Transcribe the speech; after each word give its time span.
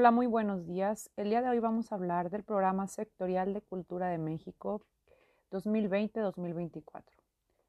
Hola, 0.00 0.12
muy 0.12 0.26
buenos 0.26 0.66
días. 0.66 1.10
El 1.18 1.28
día 1.28 1.42
de 1.42 1.50
hoy 1.50 1.58
vamos 1.58 1.92
a 1.92 1.94
hablar 1.94 2.30
del 2.30 2.42
programa 2.42 2.86
sectorial 2.86 3.52
de 3.52 3.60
Cultura 3.60 4.08
de 4.08 4.16
México 4.16 4.80
2020-2024. 5.50 7.04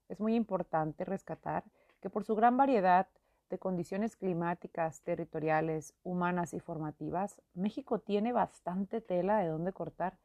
Es 0.07 0.21
muy 0.21 0.35
importante 0.35 1.03
rescatar 1.03 1.65
que 1.99 2.09
por 2.09 2.23
su 2.23 2.33
gran 2.33 2.55
variedad 2.55 3.09
de 3.49 3.59
condiciones 3.59 4.15
climáticas, 4.15 5.01
territoriales, 5.01 5.93
humanas 6.03 6.53
y 6.53 6.61
formativas, 6.61 7.41
México 7.53 7.99
tiene 7.99 8.31
bastante 8.31 9.01
tela 9.01 9.39
de 9.39 9.49
dónde 9.49 9.73
cortar 9.73 10.17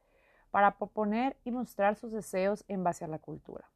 para 0.52 0.78
proponer 0.78 1.36
y 1.42 1.50
mostrar 1.50 1.96
sus 1.96 2.12
deseos 2.12 2.64
en 2.68 2.84
base 2.84 3.04
a 3.04 3.08
la 3.08 3.18
cultura. 3.18 3.68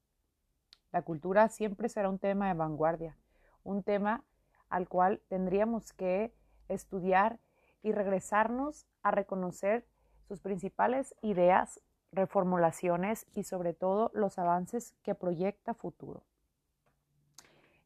La 0.92 1.02
cultura 1.02 1.48
siempre 1.48 1.88
será 1.88 2.09
un 2.09 2.20
tema 2.20 2.47
de 2.47 2.55
vanguardia, 2.55 3.16
un 3.65 3.83
tema 3.83 4.23
al 4.69 4.88
cual 4.88 5.20
tendríamos 5.27 5.92
que 5.92 6.33
estudiar 6.69 7.41
y 7.83 7.93
regresarnos 7.93 8.87
a 9.02 9.11
reconocer 9.11 9.87
sus 10.29 10.41
principales 10.41 11.15
ideas, 11.23 11.80
reformulaciones 12.12 13.27
y 13.34 13.45
sobre 13.45 13.73
todo 13.73 14.11
los 14.15 14.38
avances 14.38 14.95
que 15.02 15.15
proyecta 15.15 15.75
futuro. 15.75 16.23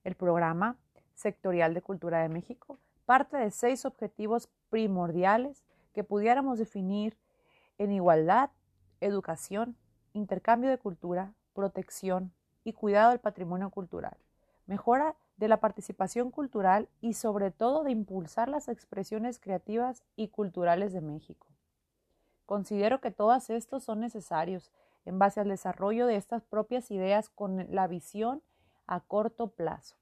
El 0.03 0.15
programa 0.15 0.77
sectorial 1.15 1.75
de 1.75 1.83
Cultura 1.83 2.21
de 2.21 2.29
México 2.29 2.79
parte 3.05 3.37
de 3.37 3.51
seis 3.51 3.85
objetivos 3.85 4.49
primordiales 4.71 5.65
que 5.93 6.05
pudiéramos 6.05 6.59
definir 6.59 7.17
en 7.79 7.93
igualdad, 7.93 8.51
educación, 9.01 9.77
intercambio 10.13 10.71
de 10.71 10.79
cultura, 10.79 11.35
protección 11.53 12.33
y 12.65 12.73
cuidado 12.73 13.11
del 13.11 13.21
patrimonio 13.21 13.71
cultural, 13.71 14.17
mejora 14.67 15.17
de 15.37 15.49
la 15.49 15.61
participación 15.61 16.31
cultural 16.31 16.89
y 17.01 17.15
sobre 17.15 17.51
todo 17.51 17.85
de 17.85 17.91
impulsar 17.91 18.49
las 18.49 18.69
expresiones 18.69 19.39
creativas 19.39 20.05
y 20.17 20.29
culturales 20.29 20.93
de 20.93 21.01
México. 21.01 21.49
Considero 22.47 23.01
que 23.01 23.11
todos 23.11 23.51
estos 23.51 23.85
son 23.85 24.01
necesarios 24.01 24.71
en 25.05 25.19
base 25.19 25.41
al 25.41 25.49
desarrollo 25.49 26.07
de 26.07 26.17
estas 26.17 26.45
propias 26.45 26.91
ideas 26.91 27.29
con 27.29 27.67
la 27.75 27.87
visión 27.87 28.43
a 28.87 29.01
corto 29.01 29.49
plazo. 29.49 29.97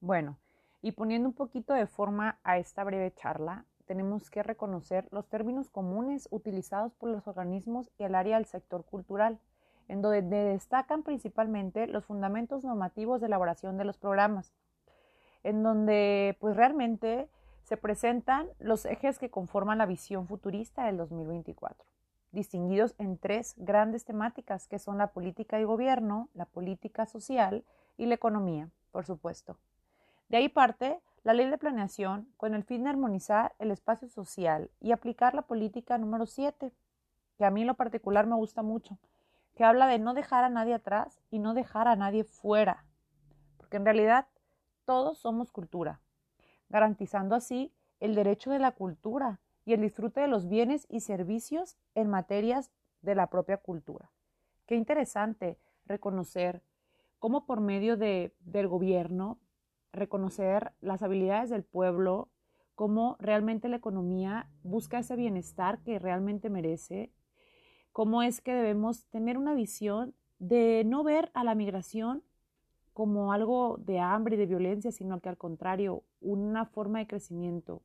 Bueno, 0.00 0.38
y 0.80 0.92
poniendo 0.92 1.28
un 1.28 1.34
poquito 1.34 1.74
de 1.74 1.86
forma 1.86 2.38
a 2.42 2.58
esta 2.58 2.82
breve 2.82 3.12
charla, 3.12 3.66
tenemos 3.88 4.30
que 4.30 4.42
reconocer 4.42 5.08
los 5.10 5.26
términos 5.28 5.70
comunes 5.70 6.28
utilizados 6.30 6.94
por 6.94 7.08
los 7.08 7.26
organismos 7.26 7.90
y 7.98 8.04
el 8.04 8.14
área 8.14 8.36
del 8.36 8.44
sector 8.44 8.84
cultural, 8.84 9.40
en 9.88 10.02
donde 10.02 10.22
destacan 10.22 11.02
principalmente 11.02 11.86
los 11.86 12.04
fundamentos 12.04 12.62
normativos 12.62 13.20
de 13.20 13.26
elaboración 13.26 13.78
de 13.78 13.84
los 13.84 13.96
programas, 13.96 14.52
en 15.42 15.62
donde 15.62 16.36
pues 16.38 16.54
realmente 16.54 17.30
se 17.64 17.78
presentan 17.78 18.46
los 18.58 18.84
ejes 18.84 19.18
que 19.18 19.30
conforman 19.30 19.78
la 19.78 19.86
visión 19.86 20.26
futurista 20.26 20.84
del 20.84 20.98
2024, 20.98 21.88
distinguidos 22.30 22.94
en 22.98 23.16
tres 23.16 23.54
grandes 23.56 24.04
temáticas 24.04 24.68
que 24.68 24.78
son 24.78 24.98
la 24.98 25.12
política 25.12 25.58
y 25.58 25.64
gobierno, 25.64 26.28
la 26.34 26.44
política 26.44 27.06
social 27.06 27.64
y 27.96 28.04
la 28.04 28.14
economía, 28.14 28.68
por 28.92 29.06
supuesto. 29.06 29.56
De 30.28 30.36
ahí 30.36 30.50
parte 30.50 31.00
la 31.28 31.34
ley 31.34 31.50
de 31.50 31.58
planeación 31.58 32.26
con 32.38 32.54
el 32.54 32.64
fin 32.64 32.84
de 32.84 32.88
armonizar 32.88 33.54
el 33.58 33.70
espacio 33.70 34.08
social 34.08 34.70
y 34.80 34.92
aplicar 34.92 35.34
la 35.34 35.42
política 35.42 35.98
número 35.98 36.24
7, 36.24 36.72
que 37.36 37.44
a 37.44 37.50
mí 37.50 37.60
en 37.60 37.66
lo 37.66 37.74
particular 37.74 38.26
me 38.26 38.34
gusta 38.34 38.62
mucho, 38.62 38.96
que 39.54 39.62
habla 39.62 39.86
de 39.88 39.98
no 39.98 40.14
dejar 40.14 40.44
a 40.44 40.48
nadie 40.48 40.72
atrás 40.72 41.20
y 41.30 41.38
no 41.38 41.52
dejar 41.52 41.86
a 41.86 41.96
nadie 41.96 42.24
fuera, 42.24 42.86
porque 43.58 43.76
en 43.76 43.84
realidad 43.84 44.26
todos 44.86 45.18
somos 45.18 45.52
cultura, 45.52 46.00
garantizando 46.70 47.34
así 47.34 47.74
el 48.00 48.14
derecho 48.14 48.50
de 48.50 48.60
la 48.60 48.72
cultura 48.72 49.38
y 49.66 49.74
el 49.74 49.82
disfrute 49.82 50.22
de 50.22 50.28
los 50.28 50.48
bienes 50.48 50.86
y 50.88 51.00
servicios 51.00 51.76
en 51.94 52.08
materias 52.08 52.70
de 53.02 53.14
la 53.14 53.26
propia 53.26 53.58
cultura. 53.58 54.10
Qué 54.64 54.76
interesante 54.76 55.58
reconocer 55.84 56.62
cómo 57.18 57.44
por 57.44 57.60
medio 57.60 57.98
de, 57.98 58.34
del 58.40 58.66
gobierno 58.66 59.36
reconocer 59.92 60.72
las 60.80 61.02
habilidades 61.02 61.50
del 61.50 61.64
pueblo, 61.64 62.30
cómo 62.74 63.16
realmente 63.18 63.68
la 63.68 63.76
economía 63.76 64.48
busca 64.62 65.00
ese 65.00 65.16
bienestar 65.16 65.82
que 65.82 65.98
realmente 65.98 66.50
merece, 66.50 67.12
cómo 67.92 68.22
es 68.22 68.40
que 68.40 68.54
debemos 68.54 69.06
tener 69.06 69.36
una 69.36 69.54
visión 69.54 70.14
de 70.38 70.84
no 70.86 71.02
ver 71.02 71.30
a 71.34 71.42
la 71.42 71.54
migración 71.54 72.22
como 72.92 73.32
algo 73.32 73.76
de 73.78 74.00
hambre 74.00 74.34
y 74.36 74.38
de 74.38 74.46
violencia, 74.46 74.90
sino 74.90 75.20
que 75.20 75.28
al 75.28 75.36
contrario, 75.36 76.02
una 76.20 76.66
forma 76.66 76.98
de 76.98 77.06
crecimiento. 77.06 77.82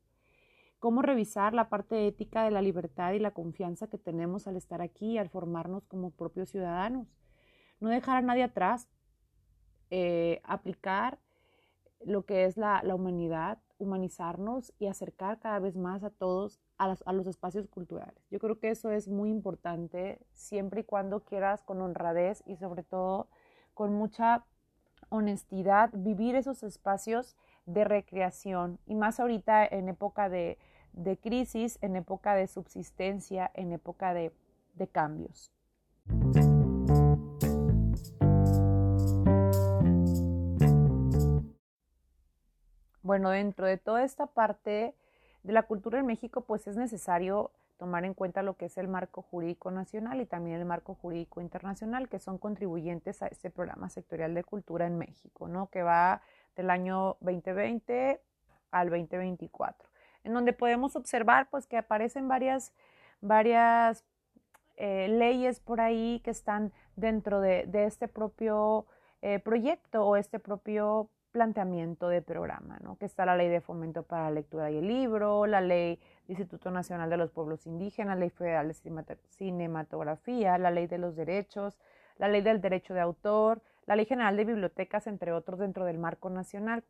Cómo 0.80 1.02
revisar 1.02 1.54
la 1.54 1.70
parte 1.70 2.08
ética 2.08 2.44
de 2.44 2.52
la 2.52 2.62
libertad 2.62 3.14
y 3.14 3.20
la 3.20 3.32
confianza 3.32 3.88
que 3.88 3.98
tenemos 3.98 4.48
al 4.48 4.56
estar 4.56 4.82
aquí, 4.82 5.18
al 5.18 5.30
formarnos 5.30 5.86
como 5.86 6.12
propios 6.12 6.50
ciudadanos. 6.50 7.08
No 7.80 7.90
dejar 7.90 8.18
a 8.18 8.22
nadie 8.22 8.44
atrás, 8.44 8.90
eh, 9.92 10.42
aplicar 10.44 11.20
lo 12.06 12.26
que 12.26 12.46
es 12.46 12.58
la, 12.58 12.82
humanidad, 12.94 13.60
humanizarnos 13.80 14.74
y 14.80 14.88
acercar 14.88 15.40
cada 15.40 15.60
vez 15.60 15.76
más 15.76 16.04
a 16.04 16.10
todos 16.10 16.60
a, 16.78 16.96
a, 17.06 17.14
los 17.14 17.28
espacios 17.28 17.68
culturales. 17.68 18.24
Yo 18.30 18.40
creo 18.40 18.60
que 18.60 18.70
eso 18.70 18.92
es 18.92 19.08
muy 19.08 19.30
importante 19.30 20.20
siempre 20.34 20.82
y 20.82 20.84
cuando 20.84 21.22
quieras 21.22 21.64
con 21.64 21.82
honradez 21.82 22.44
y 22.46 22.56
sobre 22.58 22.84
todo 22.84 23.28
con 23.74 23.94
mucha 23.94 24.46
honestidad 25.10 25.90
vivir 25.94 26.36
esos 26.36 26.64
espacios 26.64 27.36
de 27.66 27.84
recreación 27.84 28.80
y 28.86 28.96
más 28.96 29.20
ahorita 29.20 29.66
en 29.66 29.90
época 29.90 30.30
de, 30.30 30.58
de 30.94 31.18
crisis, 31.18 31.78
en 31.82 31.96
época 31.96 32.36
de 32.36 32.48
subsistencia, 32.48 33.52
en 33.54 33.72
época 33.72 34.14
de, 34.14 34.32
de 34.76 34.88
cambios. 34.88 35.52
Bueno, 43.04 43.32
dentro 43.32 43.68
de 43.68 43.78
toda 43.78 44.06
esta 44.06 44.28
parte 44.28 44.96
de 45.44 45.54
la 45.54 45.64
cultura 45.64 46.00
en 46.00 46.06
México, 46.06 46.42
pues 46.42 46.68
es 46.68 46.78
necesario 46.78 47.52
tomar 47.78 48.06
en 48.06 48.14
cuenta 48.14 48.44
lo 48.44 48.56
que 48.56 48.66
es 48.68 48.78
el 48.78 48.88
marco 48.88 49.22
jurídico 49.24 49.72
nacional 49.72 50.22
y 50.22 50.26
también 50.26 50.58
el 50.58 50.66
marco 50.66 50.96
jurídico 50.96 51.42
internacional, 51.42 52.08
que 52.08 52.20
son 52.20 52.38
contribuyentes 52.38 53.22
a 53.22 53.28
este 53.28 53.50
programa 53.50 53.90
sectorial 53.90 54.34
de 54.34 54.46
cultura 54.46 54.88
en 54.88 54.98
México, 54.98 55.50
¿no? 55.50 55.68
Que 55.70 55.84
va 55.84 56.22
del 56.56 56.70
año 56.70 57.18
2020 57.20 58.22
al 58.72 58.90
2024, 58.90 59.90
en 60.24 60.34
donde 60.34 60.54
podemos 60.54 60.96
observar, 60.96 61.50
pues, 61.50 61.68
que 61.68 61.76
aparecen 61.76 62.30
varias, 62.30 62.72
varias 63.20 64.06
eh, 64.78 65.10
leyes 65.10 65.60
por 65.60 65.82
ahí 65.82 66.22
que 66.24 66.32
están 66.32 66.72
dentro 66.96 67.42
de, 67.42 67.68
este 67.86 68.08
propio 68.08 68.86
eh, 69.22 69.40
proyecto 69.40 70.08
o 70.08 70.16
este 70.16 70.40
propio 70.40 71.10
planteamiento 71.34 72.08
de 72.08 72.22
programa, 72.22 72.80
¿no? 72.82 72.96
que 72.98 73.06
está 73.06 73.26
la 73.26 73.36
ley 73.36 73.50
de 73.50 73.60
fomento 73.60 74.04
para 74.04 74.26
la 74.26 74.32
lectura 74.32 74.72
y 74.72 74.78
el 74.78 74.88
libro, 74.88 75.46
la 75.48 75.60
ley 75.60 76.00
del 76.28 76.38
Instituto 76.38 76.72
Nacional 76.72 77.10
de 77.10 77.18
los 77.18 77.32
Pueblos 77.32 77.66
Indígenas, 77.66 78.16
la 78.16 78.22
ley 78.22 78.30
federal 78.30 78.68
de 78.70 79.18
cinematografía, 79.30 80.58
la 80.58 80.72
ley 80.72 80.88
de 80.88 81.00
los 81.00 81.16
derechos, 81.16 81.78
la 82.18 82.30
ley 82.30 82.42
del 82.42 82.62
derecho 82.62 82.94
de 82.94 83.02
autor, 83.02 83.62
la 83.88 83.96
ley 83.96 84.06
general 84.06 84.38
de 84.38 84.46
bibliotecas, 84.46 85.08
entre 85.08 85.34
otros, 85.34 85.60
dentro 85.60 85.84
del 85.86 85.98
marco 85.98 86.30
nacional. 86.30 86.84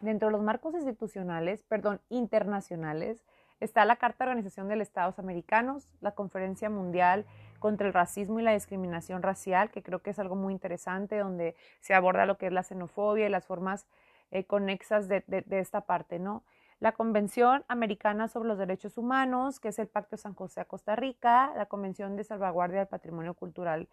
Dentro 0.00 0.28
de 0.28 0.32
los 0.32 0.42
marcos 0.42 0.74
institucionales, 0.74 1.62
perdón, 1.64 2.00
internacionales, 2.08 3.24
está 3.60 3.84
la 3.84 3.96
Carta 3.96 4.24
de 4.24 4.30
Organización 4.30 4.68
de 4.68 4.76
los 4.76 4.88
Estados 4.88 5.18
Americanos, 5.18 5.88
la 6.00 6.12
Conferencia 6.12 6.70
Mundial 6.70 7.26
contra 7.58 7.86
el 7.86 7.92
racismo 7.92 8.40
y 8.40 8.42
la 8.42 8.52
discriminación 8.52 9.22
racial, 9.22 9.70
que 9.70 9.82
creo 9.82 10.00
que 10.00 10.10
es 10.10 10.18
algo 10.18 10.34
muy 10.34 10.52
interesante, 10.52 11.18
donde 11.18 11.54
se 11.80 11.94
aborda 11.94 12.26
lo 12.26 12.38
que 12.38 12.46
es 12.46 12.52
la 12.52 12.62
xenofobia 12.62 13.26
y 13.26 13.30
las 13.30 13.46
formas 13.46 13.86
eh, 14.30 14.44
conexas 14.44 15.08
de, 15.08 15.22
esta 15.50 15.82
parte, 15.82 16.18
¿no? 16.18 16.42
La 16.80 16.92
Convención 16.92 17.64
Americana 17.68 18.28
sobre 18.28 18.48
los 18.48 18.56
Derechos 18.56 18.96
Humanos, 18.96 19.60
que 19.60 19.68
es 19.68 19.78
el 19.78 19.88
Pacto 19.88 20.16
de 20.16 20.22
San 20.22 20.34
José 20.34 20.62
a 20.62 20.64
Costa 20.64 20.96
Rica, 20.96 21.52
la 21.54 21.66
Convención 21.66 22.16
de 22.16 22.24
Salvaguardia 22.24 22.78
del 22.78 22.88
Patrimonio 22.88 23.34
Cultural 23.34 23.88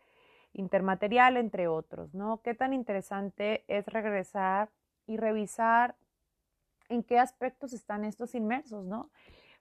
Intermaterial, 0.54 1.36
entre 1.36 1.68
otros, 1.68 2.14
¿no? 2.14 2.42
Qué 2.42 2.54
tan 2.54 2.72
interesante 2.72 3.66
es 3.68 3.86
regresar 3.88 4.70
y 5.06 5.18
revisar 5.18 5.96
en 6.88 7.04
qué 7.04 7.20
aspectos 7.20 7.74
están 7.74 8.06
estos 8.06 8.34
inmersos, 8.34 8.86
¿no? 8.86 9.10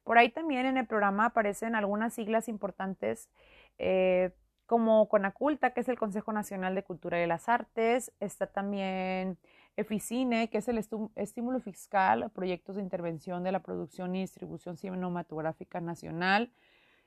Por 0.07 0.19
ahí 0.19 0.29
también 0.29 0.67
en 0.67 0.77
el 0.77 0.87
programa 0.87 1.25
aparecen 1.25 1.75
algunas 1.75 2.15
siglas 2.15 2.49
importantes 2.49 3.29
eh, 3.77 4.31
como 4.65 5.09
CONACULTA, 5.09 5.71
que 5.71 5.81
es 5.81 5.89
el 5.89 5.99
Consejo 5.99 6.33
Nacional 6.33 6.77
de 6.77 6.85
Cultura 6.85 7.21
y 7.21 7.27
las 7.27 7.49
Artes, 7.49 8.13
está 8.21 8.47
también 8.47 9.37
EFICINE, 9.77 10.49
que 10.49 10.59
es 10.59 10.69
el 10.69 10.79
estímulo 11.17 11.59
fiscal 11.59 12.31
proyectos 12.31 12.77
de 12.77 12.83
intervención 12.83 13.43
de 13.43 13.51
la 13.51 13.65
producción 13.65 14.15
y 14.15 14.21
distribución 14.21 14.77
cinematográfica 14.77 15.81
nacional, 15.81 16.53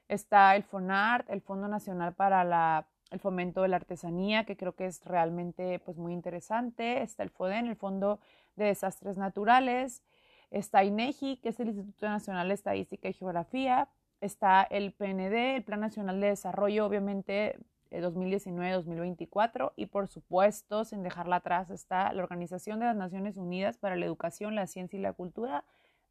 está 0.10 0.58
el 0.58 0.64
FONART, 0.64 1.30
el 1.30 1.40
Fondo 1.40 1.70
Nacional 1.70 2.14
para 2.16 2.44
la 2.44 2.86
el 3.12 3.20
fomento 3.20 3.62
de 3.62 3.70
la 3.70 3.78
artesanía, 3.78 4.44
que 4.44 4.56
creo 4.58 4.76
que 4.76 4.86
es 4.86 5.04
realmente 5.06 5.80
pues, 5.80 5.98
muy 5.98 6.14
interesante. 6.14 7.02
Está 7.02 7.24
el 7.24 7.30
FODEN, 7.30 7.68
el 7.68 7.76
Fondo 7.76 8.20
de 8.56 8.66
Desastres 8.66 9.18
Naturales. 9.18 10.04
Está 10.52 10.84
INEGI, 10.84 11.38
que 11.38 11.50
es 11.50 11.60
el 11.60 11.68
Instituto 11.68 12.08
Nacional 12.08 12.48
de 12.48 12.54
Estadística 12.54 13.08
y 13.08 13.14
Geografía. 13.14 13.90
Está 14.22 14.64
el 14.64 14.94
PND, 14.94 15.56
el 15.56 15.64
Plan 15.64 15.80
Nacional 15.80 16.20
de 16.20 16.28
Desarrollo, 16.28 16.86
obviamente 16.86 17.58
2019-2024. 17.92 19.74
Y 19.76 19.88
por 19.88 20.08
supuesto, 20.08 20.86
sin 20.86 21.04
dejarla 21.04 21.38
atrás, 21.38 21.70
está 21.70 22.12
la 22.14 22.24
Organización 22.24 22.80
de 22.80 22.86
las 22.86 22.96
Naciones 22.96 23.38
Unidas 23.38 23.78
para 23.78 23.96
la 23.96 24.06
Educación, 24.06 24.56
la 24.56 24.68
Ciencia 24.68 24.98
y 24.98 25.02
la 25.02 25.14
Cultura, 25.14 25.64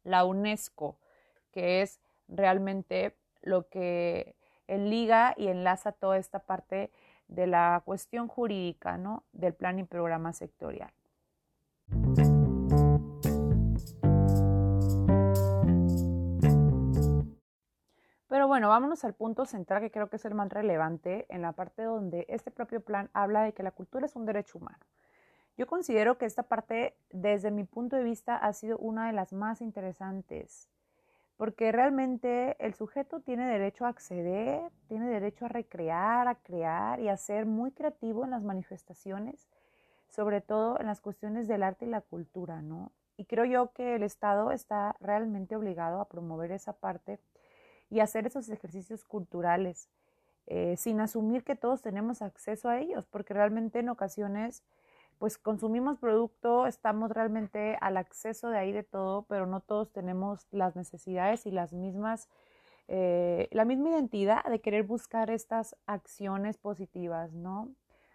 la 0.03 0.25
UNESCO, 0.25 0.97
que 1.51 1.81
es 1.81 1.99
realmente 2.27 3.15
lo 3.41 3.67
que 3.69 4.35
liga 4.67 5.33
y 5.37 5.47
enlaza 5.47 5.91
toda 5.91 6.17
esta 6.17 6.39
parte 6.39 6.91
de 7.27 7.47
la 7.47 7.81
cuestión 7.85 8.27
jurídica 8.27 8.97
¿no? 8.97 9.23
del 9.33 9.53
plan 9.53 9.79
y 9.79 9.83
programa 9.83 10.33
sectorial. 10.33 10.91
Pero 18.29 18.47
bueno, 18.47 18.69
vámonos 18.69 19.03
al 19.03 19.15
punto 19.15 19.45
central 19.45 19.81
que 19.81 19.91
creo 19.91 20.07
que 20.09 20.15
es 20.15 20.25
el 20.25 20.35
más 20.35 20.49
relevante 20.49 21.25
en 21.29 21.41
la 21.41 21.51
parte 21.51 21.83
donde 21.83 22.25
este 22.29 22.51
propio 22.51 22.79
plan 22.79 23.09
habla 23.11 23.43
de 23.43 23.53
que 23.53 23.63
la 23.63 23.71
cultura 23.71 24.05
es 24.05 24.15
un 24.15 24.25
derecho 24.25 24.59
humano. 24.59 24.79
Yo 25.57 25.67
considero 25.67 26.17
que 26.17 26.25
esta 26.25 26.43
parte, 26.43 26.95
desde 27.09 27.51
mi 27.51 27.65
punto 27.65 27.95
de 27.95 28.03
vista, 28.03 28.37
ha 28.37 28.53
sido 28.53 28.77
una 28.77 29.07
de 29.07 29.13
las 29.13 29.33
más 29.33 29.61
interesantes 29.61 30.69
porque 31.39 31.71
realmente 31.71 32.57
el 32.59 32.73
sujeto 32.73 33.21
tiene 33.21 33.47
derecho 33.47 33.85
a 33.85 33.89
acceder, 33.89 34.73
tiene 34.89 35.07
derecho 35.07 35.45
a 35.45 35.47
recrear, 35.47 36.27
a 36.27 36.35
crear 36.35 36.99
y 36.99 37.07
a 37.07 37.15
ser 37.15 37.45
muy 37.45 37.71
creativo 37.71 38.25
en 38.25 38.31
las 38.31 38.43
manifestaciones, 38.43 39.47
sobre 40.09 40.41
todo 40.41 40.77
en 40.81 40.85
las 40.85 40.99
cuestiones 40.99 41.47
del 41.47 41.63
arte 41.63 41.85
y 41.85 41.89
la 41.89 42.01
cultura, 42.01 42.61
¿no? 42.61 42.91
Y 43.15 43.23
creo 43.23 43.45
yo 43.45 43.71
que 43.71 43.95
el 43.95 44.03
Estado 44.03 44.51
está 44.51 44.97
realmente 44.99 45.55
obligado 45.55 46.01
a 46.01 46.09
promover 46.09 46.51
esa 46.51 46.73
parte 46.73 47.21
y 47.89 47.99
hacer 48.01 48.27
esos 48.27 48.49
ejercicios 48.49 49.03
culturales, 49.03 49.89
eh, 50.47 50.75
sin 50.77 50.99
asumir 50.99 51.43
que 51.43 51.55
todos 51.55 51.81
tenemos 51.81 52.21
acceso 52.21 52.69
a 52.69 52.79
ellos, 52.79 53.05
porque 53.07 53.33
realmente 53.33 53.79
en 53.79 53.89
ocasiones 53.89 54.63
pues 55.19 55.37
consumimos 55.37 55.97
producto, 55.99 56.65
estamos 56.65 57.11
realmente 57.11 57.77
al 57.81 57.97
acceso 57.97 58.49
de 58.49 58.57
ahí 58.57 58.71
de 58.71 58.83
todo, 58.83 59.23
pero 59.23 59.45
no 59.45 59.59
todos 59.59 59.91
tenemos 59.91 60.47
las 60.49 60.77
necesidades 60.77 61.45
y 61.45 61.51
las 61.51 61.73
mismas, 61.73 62.29
eh, 62.87 63.49
la 63.51 63.65
misma 63.65 63.89
identidad 63.89 64.43
de 64.45 64.61
querer 64.61 64.83
buscar 64.83 65.29
estas 65.29 65.75
acciones 65.85 66.57
positivas, 66.57 67.33
¿no? 67.33 67.69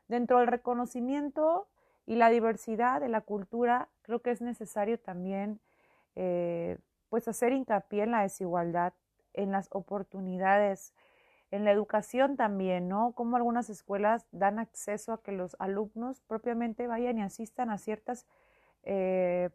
Dentro 0.09 0.39
del 0.39 0.49
reconocimiento 0.49 1.69
y 2.07 2.17
la 2.17 2.31
diversidad 2.31 3.03
de 3.03 3.11
la 3.11 3.21
cultura, 3.21 3.91
creo 4.03 4.21
que 4.23 4.31
es 4.31 4.41
necesario 4.41 4.99
también, 4.99 5.61
eh, 6.17 6.79
pues, 7.11 7.29
hacer 7.29 7.53
hincapié 7.53 8.05
en 8.05 8.13
la 8.13 8.23
desigualdad, 8.23 8.95
en 9.35 9.53
las 9.53 9.69
oportunidades, 9.71 10.95
en 11.51 11.65
la 11.65 11.73
educación 11.73 12.37
también, 12.37 12.89
¿no? 12.89 13.13
Como 13.13 13.37
algunas 13.37 13.71
escuelas 13.71 14.27
dan 14.33 14.59
acceso 14.59 15.13
a 15.13 15.23
que 15.23 15.33
los 15.33 15.57
alumnos 15.59 16.21
propiamente 16.23 16.87
vayan 16.87 17.19
y 17.19 17.23
asistan 17.23 17.71
a 17.71 17.79
ciertas, 17.79 18.27
eh, 18.85 19.51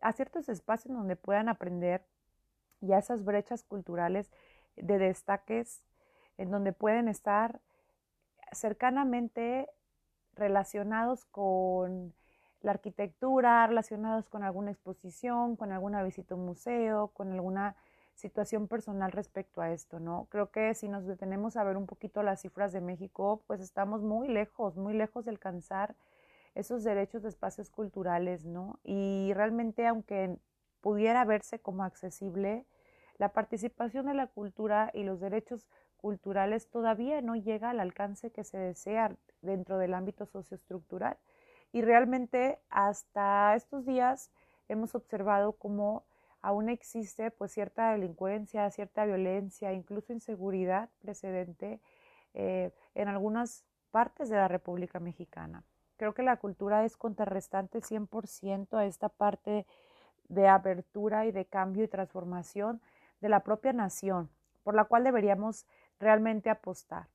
a 0.00 0.12
ciertos 0.12 0.48
espacios 0.48 0.94
donde 0.96 1.16
puedan 1.16 1.48
aprender 1.48 2.04
y 2.80 2.92
a 2.92 2.98
esas 2.98 3.24
brechas 3.24 3.62
culturales 3.62 4.30
de 4.76 4.98
destaques 4.98 5.84
en 6.38 6.50
donde 6.50 6.72
pueden 6.72 7.08
estar 7.08 7.60
cercanamente 8.52 9.68
relacionados 10.34 11.26
con 11.26 12.14
la 12.62 12.72
arquitectura, 12.72 13.66
relacionados 13.66 14.28
con 14.28 14.42
alguna 14.42 14.70
exposición, 14.70 15.56
con 15.56 15.72
alguna 15.72 16.02
visita 16.02 16.34
a 16.34 16.38
un 16.38 16.46
museo, 16.46 17.08
con 17.08 17.32
alguna 17.32 17.76
situación 18.20 18.68
personal 18.68 19.10
respecto 19.12 19.60
a 19.60 19.72
esto, 19.72 19.98
¿no? 19.98 20.26
Creo 20.30 20.50
que 20.50 20.74
si 20.74 20.88
nos 20.88 21.06
detenemos 21.06 21.56
a 21.56 21.64
ver 21.64 21.76
un 21.76 21.86
poquito 21.86 22.22
las 22.22 22.42
cifras 22.42 22.72
de 22.72 22.80
México, 22.80 23.42
pues 23.46 23.60
estamos 23.60 24.02
muy 24.02 24.28
lejos, 24.28 24.76
muy 24.76 24.94
lejos 24.94 25.24
de 25.24 25.32
alcanzar 25.32 25.96
esos 26.54 26.84
derechos 26.84 27.22
de 27.22 27.30
espacios 27.30 27.70
culturales, 27.70 28.44
¿no? 28.44 28.78
Y 28.84 29.32
realmente, 29.34 29.86
aunque 29.86 30.36
pudiera 30.80 31.24
verse 31.24 31.60
como 31.60 31.82
accesible, 31.82 32.66
la 33.18 33.32
participación 33.32 34.06
de 34.06 34.14
la 34.14 34.26
cultura 34.26 34.90
y 34.94 35.02
los 35.02 35.20
derechos 35.20 35.68
culturales 35.96 36.68
todavía 36.68 37.20
no 37.20 37.36
llega 37.36 37.70
al 37.70 37.80
alcance 37.80 38.30
que 38.30 38.44
se 38.44 38.58
desea 38.58 39.16
dentro 39.42 39.78
del 39.78 39.94
ámbito 39.94 40.26
socioestructural. 40.26 41.18
Y 41.72 41.82
realmente 41.82 42.58
hasta 42.70 43.54
estos 43.54 43.86
días 43.86 44.30
hemos 44.68 44.94
observado 44.94 45.52
cómo 45.52 46.04
aún 46.42 46.68
existe 46.68 47.30
pues 47.30 47.52
cierta 47.52 47.92
delincuencia, 47.92 48.70
cierta 48.70 49.04
violencia, 49.04 49.72
incluso 49.72 50.12
inseguridad 50.12 50.88
precedente 51.00 51.80
eh, 52.34 52.72
en 52.94 53.08
algunas 53.08 53.64
partes 53.90 54.28
de 54.28 54.36
la 54.36 54.48
República 54.48 55.00
Mexicana. 55.00 55.64
Creo 55.96 56.14
que 56.14 56.22
la 56.22 56.36
cultura 56.36 56.84
es 56.84 56.96
contrarrestante 56.96 57.80
100% 57.80 58.78
a 58.78 58.86
esta 58.86 59.08
parte 59.08 59.66
de 60.28 60.48
apertura 60.48 61.26
y 61.26 61.32
de 61.32 61.44
cambio 61.44 61.84
y 61.84 61.88
transformación 61.88 62.80
de 63.20 63.28
la 63.28 63.40
propia 63.40 63.72
nación, 63.72 64.30
por 64.62 64.74
la 64.74 64.84
cual 64.84 65.04
deberíamos 65.04 65.66
realmente 65.98 66.48
apostar. 66.48 67.08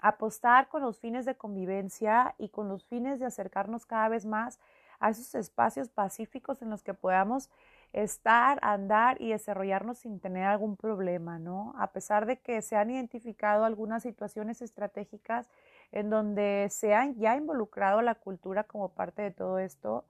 Apostar 0.00 0.68
con 0.68 0.82
los 0.82 0.98
fines 0.98 1.24
de 1.24 1.36
convivencia 1.36 2.34
y 2.36 2.50
con 2.50 2.68
los 2.68 2.84
fines 2.84 3.20
de 3.20 3.26
acercarnos 3.26 3.86
cada 3.86 4.08
vez 4.08 4.26
más 4.26 4.58
a 4.98 5.10
esos 5.10 5.34
espacios 5.34 5.88
pacíficos 5.88 6.60
en 6.60 6.70
los 6.70 6.82
que 6.82 6.92
podamos 6.92 7.48
estar, 7.94 8.58
andar 8.62 9.20
y 9.20 9.30
desarrollarnos 9.30 9.98
sin 9.98 10.18
tener 10.18 10.44
algún 10.44 10.76
problema, 10.76 11.38
¿no? 11.38 11.74
A 11.78 11.92
pesar 11.92 12.26
de 12.26 12.40
que 12.40 12.60
se 12.60 12.74
han 12.74 12.90
identificado 12.90 13.64
algunas 13.64 14.02
situaciones 14.02 14.60
estratégicas 14.62 15.48
en 15.92 16.10
donde 16.10 16.66
se 16.70 16.92
han 16.92 17.14
ya 17.14 17.36
involucrado 17.36 18.02
la 18.02 18.16
cultura 18.16 18.64
como 18.64 18.88
parte 18.90 19.22
de 19.22 19.30
todo 19.30 19.60
esto, 19.60 20.04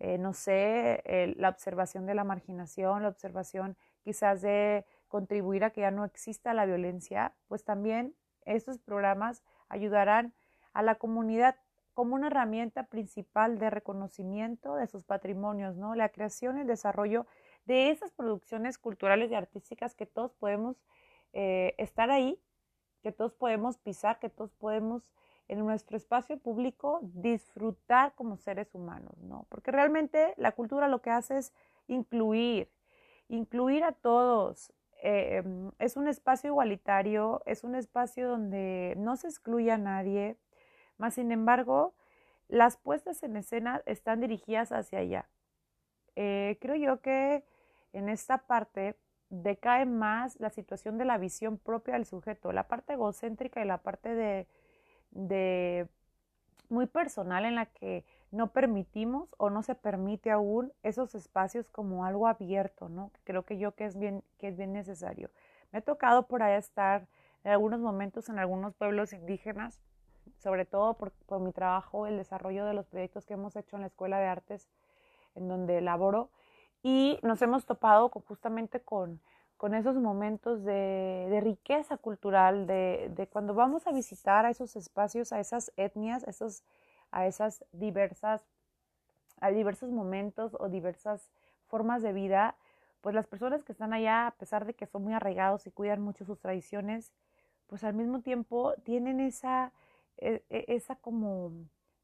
eh, 0.00 0.18
no 0.18 0.32
sé, 0.32 1.02
la 1.36 1.48
observación 1.48 2.06
de 2.06 2.14
la 2.16 2.24
marginación, 2.24 3.02
la 3.02 3.08
observación 3.08 3.76
quizás 4.02 4.42
de 4.42 4.84
contribuir 5.06 5.62
a 5.62 5.70
que 5.70 5.82
ya 5.82 5.92
no 5.92 6.04
exista 6.04 6.54
la 6.54 6.66
violencia, 6.66 7.34
pues 7.46 7.64
también 7.64 8.14
estos 8.46 8.78
programas 8.78 9.44
ayudarán 9.68 10.32
a 10.72 10.82
la 10.82 10.96
comunidad 10.96 11.54
como 11.98 12.14
una 12.14 12.28
herramienta 12.28 12.84
principal 12.84 13.58
de 13.58 13.70
reconocimiento 13.70 14.76
de 14.76 14.86
sus 14.86 15.02
patrimonios, 15.02 15.76
¿no? 15.76 15.96
La 15.96 16.10
creación 16.10 16.56
y 16.56 16.60
el 16.60 16.68
desarrollo 16.68 17.26
de 17.64 17.90
esas 17.90 18.12
producciones 18.12 18.78
culturales 18.78 19.32
y 19.32 19.34
artísticas 19.34 19.96
que 19.96 20.06
todos 20.06 20.32
podemos 20.34 20.76
eh, 21.32 21.74
estar 21.76 22.12
ahí, 22.12 22.40
que 23.02 23.10
todos 23.10 23.34
podemos 23.34 23.78
pisar, 23.78 24.20
que 24.20 24.30
todos 24.30 24.52
podemos 24.52 25.10
en 25.48 25.58
nuestro 25.58 25.96
espacio 25.96 26.38
público 26.38 27.00
disfrutar 27.02 28.14
como 28.14 28.36
seres 28.36 28.72
humanos, 28.76 29.18
¿no? 29.20 29.46
Porque 29.48 29.72
realmente 29.72 30.34
la 30.36 30.52
cultura 30.52 30.86
lo 30.86 31.02
que 31.02 31.10
hace 31.10 31.38
es 31.38 31.52
incluir, 31.88 32.70
incluir 33.26 33.82
a 33.82 33.90
todos. 33.90 34.72
Eh, 35.02 35.42
es 35.80 35.96
un 35.96 36.06
espacio 36.06 36.50
igualitario, 36.50 37.42
es 37.44 37.64
un 37.64 37.74
espacio 37.74 38.28
donde 38.28 38.94
no 38.96 39.16
se 39.16 39.26
excluye 39.26 39.72
a 39.72 39.78
nadie, 39.78 40.38
más 40.98 41.14
sin 41.14 41.32
embargo, 41.32 41.94
las 42.48 42.76
puestas 42.76 43.22
en 43.22 43.36
escena 43.36 43.82
están 43.86 44.20
dirigidas 44.20 44.72
hacia 44.72 45.00
allá. 45.00 45.28
Eh, 46.16 46.58
creo 46.60 46.76
yo 46.76 47.00
que 47.00 47.44
en 47.92 48.08
esta 48.08 48.38
parte 48.38 48.96
decae 49.30 49.86
más 49.86 50.38
la 50.40 50.50
situación 50.50 50.98
de 50.98 51.04
la 51.04 51.18
visión 51.18 51.58
propia 51.58 51.94
del 51.94 52.06
sujeto, 52.06 52.52
la 52.52 52.66
parte 52.68 52.94
egocéntrica 52.94 53.62
y 53.62 53.66
la 53.66 53.78
parte 53.78 54.14
de, 54.14 54.46
de 55.10 55.88
muy 56.68 56.86
personal 56.86 57.44
en 57.44 57.54
la 57.54 57.66
que 57.66 58.04
no 58.30 58.52
permitimos 58.52 59.34
o 59.38 59.50
no 59.50 59.62
se 59.62 59.74
permite 59.74 60.30
aún 60.30 60.72
esos 60.82 61.14
espacios 61.14 61.68
como 61.70 62.04
algo 62.04 62.26
abierto, 62.26 62.88
¿no? 62.88 63.10
Creo 63.24 63.44
que 63.44 63.58
yo 63.58 63.74
que 63.74 63.86
es 63.86 63.98
bien, 63.98 64.22
que 64.38 64.48
es 64.48 64.56
bien 64.56 64.72
necesario. 64.72 65.30
Me 65.72 65.78
ha 65.78 65.82
tocado 65.82 66.26
por 66.26 66.42
ahí 66.42 66.56
estar 66.56 67.06
en 67.44 67.52
algunos 67.52 67.80
momentos 67.80 68.28
en 68.28 68.38
algunos 68.38 68.74
pueblos 68.74 69.12
indígenas 69.12 69.78
sobre 70.38 70.64
todo 70.64 70.94
por, 70.94 71.12
mi 71.40 71.52
trabajo, 71.52 72.06
el 72.06 72.16
desarrollo 72.16 72.64
de 72.64 72.74
los 72.74 72.86
proyectos 72.86 73.26
que 73.26 73.34
hemos 73.34 73.56
hecho 73.56 73.76
en 73.76 73.82
la 73.82 73.88
Escuela 73.88 74.18
de 74.18 74.26
Artes, 74.26 74.68
en 75.34 75.48
donde 75.48 75.80
laboro, 75.80 76.30
y 76.82 77.18
nos 77.22 77.42
hemos 77.42 77.66
topado 77.66 78.08
justamente 78.08 78.80
con, 78.80 79.20
con 79.56 79.74
esos 79.74 79.96
momentos 79.96 80.64
de, 80.64 81.40
riqueza 81.42 81.96
cultural, 81.96 82.66
de, 82.66 83.28
cuando 83.32 83.54
vamos 83.54 83.86
a 83.86 83.92
visitar 83.92 84.46
a 84.46 84.50
esos 84.50 84.76
espacios, 84.76 85.32
a 85.32 85.40
esas 85.40 85.72
etnias, 85.76 86.22
esos, 86.24 86.62
a 87.10 87.26
esas 87.26 87.64
diversas, 87.72 88.44
a 89.40 89.50
diversos 89.50 89.90
momentos 89.90 90.56
o 90.58 90.68
diversas 90.68 91.30
formas 91.66 92.02
de 92.02 92.12
vida, 92.12 92.56
pues 93.00 93.14
las 93.14 93.26
personas 93.26 93.64
que 93.64 93.72
están 93.72 93.92
allá, 93.92 94.28
a 94.28 94.30
pesar 94.32 94.64
de 94.64 94.74
que 94.74 94.86
son 94.86 95.04
muy 95.04 95.14
arraigados 95.14 95.66
y 95.66 95.70
cuidan 95.70 96.00
mucho 96.02 96.24
sus 96.24 96.40
tradiciones, 96.40 97.12
pues 97.66 97.84
al 97.84 97.94
mismo 97.94 98.20
tiempo 98.20 98.74
tienen 98.84 99.20
esa, 99.20 99.72
esa 100.18 100.96
como 100.96 101.52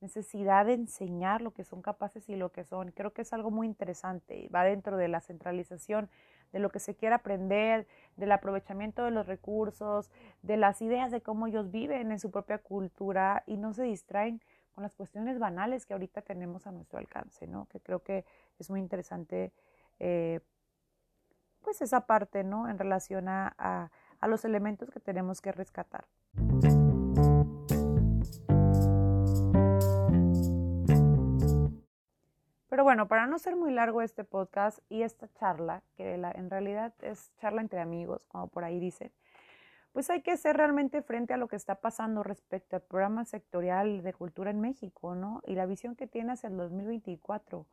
necesidad 0.01 0.67
de 0.67 0.75
enseñar 0.75 1.41
lo 1.41 1.53
que 1.53 1.65
son 1.65 1.83
capaces 1.83 2.29
y 2.29 2.37
lo 2.37 2.53
que 2.53 2.65
son. 2.65 2.93
Creo 2.93 3.13
que 3.13 3.23
es 3.23 3.33
algo 3.33 3.51
muy 3.51 3.67
interesante. 3.67 4.49
Va 4.55 4.65
dentro 4.65 4.97
de 4.97 5.09
la 5.09 5.21
centralización 5.21 6.11
de 6.53 6.61
lo 6.61 6.71
que 6.71 6.79
se 6.79 6.95
quiere 6.95 7.15
aprender, 7.15 7.87
del 8.17 8.31
aprovechamiento 8.31 9.03
de 9.03 9.11
los 9.11 9.27
recursos, 9.27 10.11
de 10.43 10.57
las 10.57 10.81
ideas 10.83 11.11
de 11.11 11.21
cómo 11.21 11.47
ellos 11.47 11.71
viven 11.71 12.13
en 12.13 12.21
su 12.21 12.31
propia 12.31 12.59
cultura 12.59 13.43
y 13.47 13.57
no 13.57 13.73
se 13.73 13.83
distraen 13.83 14.41
con 14.75 14.83
las 14.83 14.95
cuestiones 14.95 15.39
banales 15.39 15.87
que 15.87 15.95
ahorita 15.95 16.23
tenemos 16.23 16.67
a 16.67 16.73
nuestro 16.73 16.99
alcance, 16.99 17.47
¿no? 17.47 17.67
Que 17.67 17.81
creo 17.81 18.03
que 18.03 18.25
es 18.59 18.71
muy 18.71 18.81
interesante, 18.81 19.53
eh, 19.99 20.41
pues 21.63 21.81
esa 21.81 22.07
parte, 22.07 22.45
¿no? 22.45 22.69
En 22.69 22.79
relación 22.79 23.29
a, 23.29 23.91
a 24.21 24.29
los 24.29 24.45
elementos 24.45 24.91
que 24.91 25.01
tenemos 25.01 25.41
que 25.41 25.53
rescatar. 25.53 26.05
Pero 32.75 32.83
bueno, 32.83 33.07
para 33.07 33.29
no 33.29 33.39
ser 33.39 33.55
muy 33.55 33.71
largo 33.71 34.03
este 34.03 34.25
podcast 34.25 34.81
y 34.89 35.03
esta 35.03 35.33
charla, 35.35 35.85
que 35.97 36.15
en 36.15 36.51
realidad 36.51 36.93
es 37.03 37.31
charla 37.37 37.61
entre 37.61 37.79
amigos, 37.79 38.25
como 38.25 38.49
por 38.49 38.65
ahí 38.65 38.81
dicen, 38.81 39.13
pues 39.93 40.11
hay 40.11 40.23
que 40.23 40.37
ser 40.37 40.57
realmente 40.57 41.01
frente 41.01 41.33
a 41.33 41.37
lo 41.37 41.47
que 41.47 41.55
está 41.55 41.77
pasando 41.77 42.25
respecto 42.25 42.75
al 42.75 42.83
programa 42.83 43.27
sectorial 43.27 44.03
de 44.03 44.13
cultura 44.13 44.51
en 44.51 44.61
México, 44.61 45.15
¿no? 45.15 45.41
Y 45.47 45.55
la 45.55 45.67
visión 45.67 45.95
que 45.95 46.09
tiene 46.09 46.33
hacia 46.33 46.49
el 46.49 46.57
2024. 46.57 47.65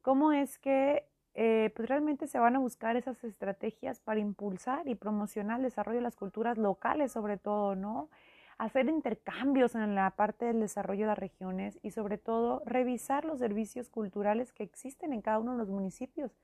¿Cómo 0.00 0.32
es 0.32 0.58
que 0.58 1.06
eh, 1.34 1.72
pues 1.76 1.88
realmente 1.88 2.26
se 2.26 2.40
van 2.40 2.56
a 2.56 2.58
buscar 2.58 2.96
esas 2.96 3.22
estrategias 3.22 4.00
para 4.00 4.18
impulsar 4.18 4.88
y 4.88 4.96
promocionar 4.96 5.58
el 5.58 5.66
desarrollo 5.66 5.98
de 5.98 6.02
las 6.02 6.16
culturas 6.16 6.58
locales, 6.58 7.12
sobre 7.12 7.36
todo, 7.36 7.76
¿no? 7.76 8.10
Hacer 8.58 8.88
intercambios 8.88 9.74
en 9.74 9.94
la 9.94 10.10
parte 10.10 10.46
del 10.46 10.60
desarrollo 10.60 11.02
de 11.02 11.08
las 11.08 11.18
regiones 11.18 11.78
y 11.82 11.90
sobre 11.90 12.18
todo 12.18 12.62
revisar 12.64 13.24
los 13.24 13.38
servicios 13.38 13.88
culturales 13.88 14.52
que 14.52 14.62
existen 14.62 15.12
en 15.12 15.22
cada 15.22 15.38
uno 15.38 15.52
de 15.52 15.58
los 15.58 15.68
municipios 15.68 16.36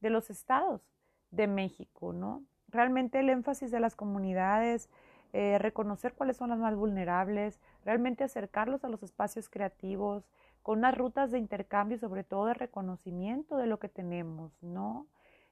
de 0.00 0.10
los 0.10 0.30
estados 0.30 0.82
de 1.30 1.46
México, 1.46 2.12
¿no? 2.12 2.42
Realmente 2.68 3.20
el 3.20 3.30
énfasis 3.30 3.70
de 3.70 3.80
las 3.80 3.96
comunidades, 3.96 4.88
eh, 5.32 5.58
reconocer 5.58 6.14
cuáles 6.14 6.36
son 6.36 6.50
las 6.50 6.58
más 6.58 6.74
vulnerables, 6.74 7.60
realmente 7.84 8.24
acercarlos 8.24 8.84
a 8.84 8.88
los 8.88 9.02
espacios 9.02 9.48
creativos, 9.48 10.24
con 10.62 10.78
unas 10.78 10.96
rutas 10.96 11.30
de 11.30 11.38
intercambio, 11.38 11.98
sobre 11.98 12.24
todo 12.24 12.46
de 12.46 12.54
reconocimiento 12.54 13.56
de 13.56 13.66
lo 13.66 13.78
que 13.78 13.88
tenemos, 13.88 14.52
¿no? 14.62 15.06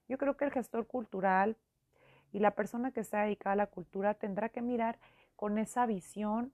Yo 0.08 0.18
creo 0.18 0.36
que 0.36 0.44
el 0.44 0.50
gestor 0.50 0.86
cultural 0.86 1.56
y 2.32 2.40
la 2.40 2.52
persona 2.52 2.90
que 2.90 3.00
está 3.00 3.22
dedicada 3.22 3.52
a 3.54 3.56
la 3.56 3.66
cultura 3.66 4.14
tendrá 4.14 4.48
que 4.48 4.62
mirar 4.62 4.98
con 5.38 5.56
esa 5.56 5.86
visión 5.86 6.52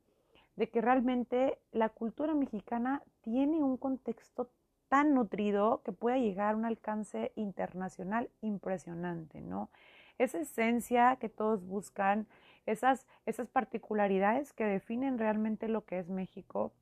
de 0.57 0.69
que 0.69 0.83
realmente 0.83 1.59
la 1.73 1.89
cultura 1.89 2.35
mexicana 2.35 3.03
tiene 3.23 3.65
un 3.65 3.79
contexto 3.79 4.51
tan 4.89 5.15
nutrido 5.15 5.81
que 5.83 5.93
pueda 5.93 6.19
llegar 6.19 6.53
a 6.53 6.57
un 6.59 6.67
alcance 6.67 7.33
internacional 7.35 8.29
impresionante, 8.43 9.41
¿no? 9.41 9.71
Esa 10.19 10.39
esencia 10.39 11.17
que 11.19 11.31
todos 11.31 11.67
buscan, 11.67 12.27
esas, 12.67 13.07
esas 13.25 13.49
particularidades 13.49 14.53
que 14.53 14.65
definen 14.65 15.19
realmente 15.19 15.67
lo 15.67 15.87
que 15.87 15.99
es 15.99 16.11
México, 16.11 16.75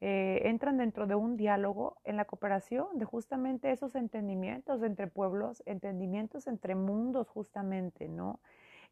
eh, 0.00 0.42
entran 0.44 0.76
dentro 0.76 1.08
de 1.08 1.16
un 1.16 1.36
diálogo 1.36 1.96
en 2.04 2.16
la 2.16 2.26
cooperación 2.26 2.86
de 2.96 3.06
justamente 3.06 3.72
esos 3.72 3.96
entendimientos 3.96 4.84
entre 4.84 5.08
pueblos, 5.08 5.64
entendimientos 5.66 6.46
entre 6.46 6.76
mundos 6.76 7.28
justamente, 7.28 8.06
¿no? 8.08 8.38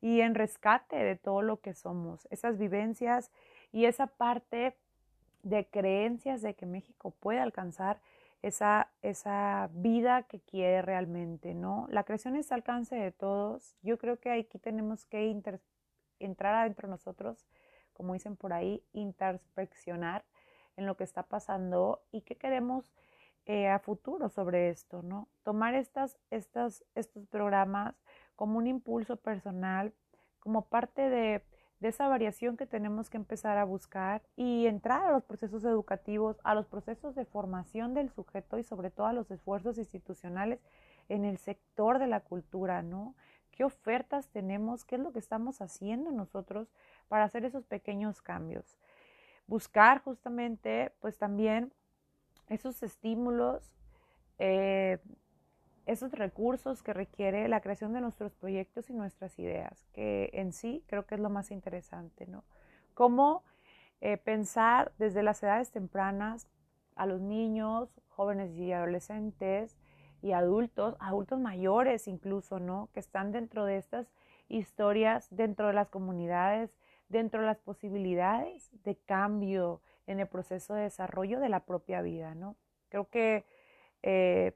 Y 0.03 0.21
en 0.21 0.35
rescate 0.35 0.97
de 0.97 1.17
todo 1.17 1.41
lo 1.41 1.61
que 1.61 1.73
somos, 1.73 2.27
esas 2.31 2.59
vivencias 2.59 3.31
y 3.73 3.87
esa 3.87 4.09
parte 4.09 4.77
de 5.43 5.65
creencias 5.67 6.43
de 6.43 6.55
que 6.55 6.67
México 6.67 7.13
puede 7.21 7.39
alcanzar 7.39 8.01
esa, 8.43 8.91
esa 9.03 9.71
vida 9.73 10.25
que 10.25 10.41
quiere 10.41 10.83
realmente, 10.83 11.55
¿no? 11.55 11.87
La 11.89 12.03
creación 12.03 12.35
es 12.35 12.51
alcance 12.51 12.97
de 12.97 13.13
todos. 13.13 13.77
Yo 13.83 13.97
creo 13.97 14.19
que 14.19 14.33
aquí 14.33 14.59
tenemos 14.59 15.07
que 15.07 15.31
entrar 16.19 16.55
adentro 16.55 16.89
de 16.89 16.91
nosotros, 16.91 17.47
como 17.93 18.15
dicen 18.15 18.37
por 18.37 18.53
ahí, 18.53 18.83
introspeccionar 18.93 20.25
en 20.77 20.87
lo 20.87 20.97
que 20.97 21.05
está 21.05 21.23
pasando 21.23 22.03
y 22.11 22.23
qué 22.23 22.35
queremos 22.35 22.93
eh, 23.47 23.69
a 23.69 23.79
futuro 23.79 24.29
sobre 24.29 24.71
esto, 24.71 25.03
¿no? 25.03 25.29
Tomar 25.45 25.75
estas, 25.75 26.19
estas, 26.31 26.85
estos 26.97 27.27
programas 27.29 27.95
como 28.43 28.59
un 28.59 28.67
impulso 28.67 29.19
personal, 29.19 29.95
como 30.41 30.63
parte 30.63 31.09
de, 31.09 31.45
esa 31.81 32.09
variación 32.09 32.57
que 32.57 32.67
tenemos 32.67 33.09
que 33.09 33.17
empezar 33.17 33.57
a 33.57 33.63
buscar 33.65 34.21
y 34.35 34.67
entrar 34.67 35.05
a 35.05 35.13
los 35.13 35.23
procesos 35.23 35.63
educativos, 35.63 36.41
a 36.43 36.53
los 36.57 36.67
procesos 36.67 37.15
de 37.15 37.25
formación 37.25 37.95
del 37.95 38.11
sujeto 38.11 38.59
y 38.59 38.65
sobre 38.65 38.91
todo 38.91 39.07
a 39.07 39.13
los 39.13 39.31
esfuerzos 39.31 39.79
institucionales 39.79 40.59
en 41.09 41.25
el 41.25 41.39
sector 41.39 42.01
de 42.01 42.09
la 42.09 42.19
cultura, 42.19 42.83
¿no? 42.83 43.15
¿Qué 43.53 43.63
ofertas 43.63 44.27
tenemos? 44.27 44.85
¿Qué 44.85 44.97
es 44.97 45.03
lo 45.03 45.13
que 45.13 45.21
estamos 45.21 45.63
haciendo 45.63 46.11
nosotros 46.11 46.67
para 47.07 47.23
hacer 47.23 47.45
esos 47.45 47.65
pequeños 47.65 48.23
cambios? 48.23 48.77
Buscar 49.47 50.03
justamente, 50.03 50.91
pues 50.99 51.17
también 51.17 51.73
esos 52.49 52.83
estímulos 52.83 53.73
eh, 54.41 54.99
esos 55.87 56.13
recursos 56.13 56.83
que 56.83 56.93
requiere 56.93 57.49
la 57.49 57.61
creación 57.61 57.93
de 57.93 58.01
nuestros 58.01 58.33
proyectos 58.33 58.89
y 58.91 58.95
nuestras 58.95 59.39
ideas, 59.39 59.87
que 59.93 60.31
en 60.33 60.53
sí 60.53 60.85
creo 60.87 61.07
que 61.07 61.17
es 61.17 61.21
lo 61.21 61.31
más 61.31 61.51
interesante, 61.51 62.27
¿no? 62.27 62.45
Cómo 62.95 63.43
eh, 64.01 64.17
pensar 64.17 64.93
desde 64.99 65.23
las 65.23 65.43
edades 65.43 65.71
tempranas 65.71 66.49
a 66.95 67.07
los 67.07 67.21
niños, 67.21 67.89
jóvenes 68.09 68.57
y 68.57 68.73
adolescentes 68.73 69.77
y 70.23 70.33
adultos, 70.33 70.97
adultos 71.01 71.41
mayores 71.41 72.07
incluso, 72.07 72.61
¿no? 72.61 72.89
Que 72.93 73.01
están 73.01 73.33
dentro 73.33 73.65
de 73.65 73.77
estas 73.77 74.07
historias, 74.49 75.27
dentro 75.31 75.69
de 75.69 75.73
las 75.73 75.89
comunidades, 75.89 76.71
dentro 77.09 77.41
de 77.41 77.47
las 77.47 77.59
posibilidades 77.59 78.71
de 78.85 78.97
cambio 78.97 79.81
en 80.07 80.21
el 80.21 80.27
proceso 80.27 80.75
de 80.75 80.83
desarrollo 80.83 81.41
de 81.41 81.49
la 81.49 81.61
propia 81.61 82.03
vida, 82.03 82.35
¿no? 82.35 82.57
Creo 82.89 83.09
que 83.09 83.45
eh, 84.03 84.53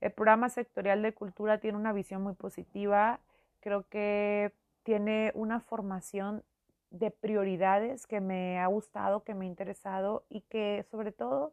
el 0.00 0.12
programa 0.12 0.48
sectorial 0.48 1.02
de 1.02 1.12
cultura 1.12 1.58
tiene 1.58 1.76
una 1.76 1.92
visión 1.92 2.22
muy 2.22 2.34
positiva, 2.34 3.20
creo 3.60 3.86
que 3.88 4.52
tiene 4.82 5.32
una 5.34 5.60
formación 5.60 6.42
de 6.90 7.10
prioridades 7.10 8.06
que 8.06 8.20
me 8.20 8.58
ha 8.58 8.66
gustado, 8.66 9.22
que 9.22 9.34
me 9.34 9.44
ha 9.44 9.48
interesado 9.48 10.24
y 10.28 10.40
que 10.42 10.84
sobre 10.90 11.12
todo 11.12 11.52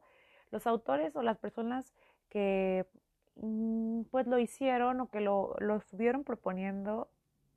los 0.52 0.66
autores 0.66 1.16
o 1.16 1.22
las 1.22 1.38
personas 1.38 1.94
que 2.30 2.86
mm, 3.36 4.04
pues 4.04 4.28
lo 4.28 4.40
hicieron 4.40 5.02
o 5.02 5.10
que 5.10 5.22
lo, 5.22 5.56
estuvieron 5.76 6.24
proponiendo 6.24 7.10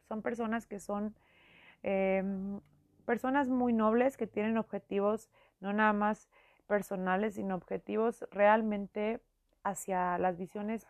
son 0.09 0.23
personas 0.23 0.67
que 0.67 0.81
son 0.81 1.15
em, 1.83 2.61
personas 3.07 3.49
muy 3.49 3.73
nobles 3.73 4.17
que 4.17 4.27
tienen 4.27 4.59
objetivos 4.59 5.31
no 5.61 5.73
nada 5.73 5.93
más 5.93 6.29
personales 6.67 7.35
sino 7.35 7.55
objetivos 7.55 8.27
realmente 8.31 9.21
hacia 9.65 10.19
las 10.19 10.39
visiones 10.39 10.87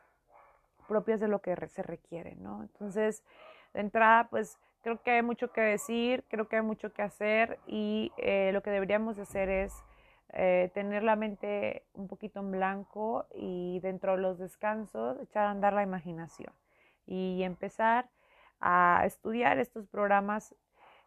propias 0.88 1.20
de 1.20 1.28
lo 1.28 1.40
que 1.40 1.54
se 1.68 1.82
requiere, 1.82 2.36
¿no? 2.36 2.62
Entonces, 2.62 3.22
de 3.74 3.80
entrada, 3.80 4.28
pues 4.28 4.58
creo 4.82 5.02
que 5.02 5.12
hay 5.12 5.22
mucho 5.22 5.52
que 5.52 5.60
decir, 5.60 6.24
creo 6.28 6.48
que 6.48 6.56
hay 6.56 6.62
mucho 6.62 6.92
que 6.92 7.02
hacer 7.02 7.58
y 7.66 8.12
eh, 8.16 8.50
lo 8.52 8.62
que 8.62 8.70
deberíamos 8.70 9.18
hacer 9.18 9.48
es 9.48 9.72
eh, 10.32 10.70
tener 10.74 11.02
la 11.02 11.16
mente 11.16 11.84
un 11.92 12.08
poquito 12.08 12.40
en 12.40 12.52
blanco 12.52 13.26
y 13.34 13.80
dentro 13.80 14.16
de 14.16 14.22
los 14.22 14.38
descansos 14.38 15.20
echar 15.20 15.46
a 15.46 15.50
andar 15.50 15.72
la 15.72 15.82
imaginación 15.82 16.52
y 17.06 17.42
empezar 17.42 18.08
a 18.60 19.02
estudiar 19.06 19.58
estos 19.58 19.86
programas, 19.88 20.54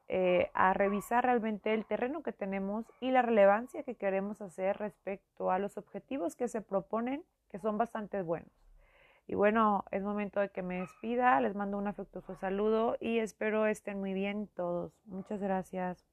eh, 0.09 0.49
a 0.53 0.73
revisar 0.73 1.23
realmente 1.23 1.73
el 1.73 1.85
terreno 1.85 2.21
que 2.23 2.33
tenemos 2.33 2.85
y 2.99 3.11
la 3.11 3.21
relevancia 3.21 3.83
que 3.83 3.95
queremos 3.95 4.41
hacer 4.41 4.77
respecto 4.77 5.51
a 5.51 5.59
los 5.59 5.77
objetivos 5.77 6.35
que 6.35 6.49
se 6.49 6.61
proponen 6.61 7.23
que 7.53 7.59
son 7.59 7.77
bastante 7.77 8.23
buenos. 8.23 8.51
Y 9.27 9.35
bueno, 9.35 9.85
es 9.91 10.01
momento 10.01 10.39
de 10.39 10.49
que 10.49 10.63
me 10.63 10.79
despida, 10.79 11.39
les 11.39 11.53
mando 11.53 11.77
un 11.77 11.87
afectuoso 11.87 12.35
saludo 12.35 12.97
y 12.99 13.19
espero 13.19 13.67
estén 13.67 13.99
muy 13.99 14.13
bien 14.13 14.49
todos. 14.55 14.91
Muchas 15.05 15.39
gracias. 15.39 16.03